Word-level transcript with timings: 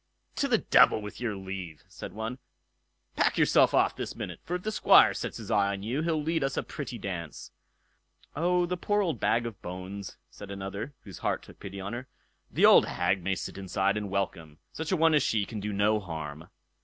"To 0.37 0.47
the 0.47 0.57
devil 0.57 0.99
with 0.99 1.21
your 1.21 1.35
leave", 1.35 1.83
said 1.87 2.11
one. 2.13 2.39
"Pack 3.15 3.37
yourself 3.37 3.71
off 3.75 3.95
this 3.95 4.15
minute, 4.15 4.39
for 4.43 4.55
if 4.55 4.63
the 4.63 4.71
Squire 4.71 5.13
sets 5.13 5.37
his 5.37 5.51
eye 5.51 5.73
on 5.73 5.83
you, 5.83 6.01
he'll 6.01 6.19
lead 6.19 6.43
us 6.43 6.57
a 6.57 6.63
pretty 6.63 6.97
dance." 6.97 7.51
"Oh! 8.35 8.65
the 8.65 8.77
poor 8.77 9.03
old 9.03 9.19
bag 9.19 9.45
of 9.45 9.61
bones", 9.61 10.17
said 10.31 10.49
another, 10.49 10.95
whose 11.03 11.19
heart 11.19 11.43
took 11.43 11.59
pity 11.59 11.79
on 11.79 11.93
her, 11.93 12.07
"the 12.49 12.65
old 12.65 12.87
hag 12.87 13.21
may 13.21 13.35
sit 13.35 13.59
inside 13.59 13.95
and 13.95 14.09
welcome; 14.09 14.57
such 14.73 14.91
a 14.91 14.97
one 14.97 15.13
as 15.13 15.21
she 15.21 15.45
can 15.45 15.59
do 15.59 15.71
no 15.71 15.99
harm." 15.99 16.47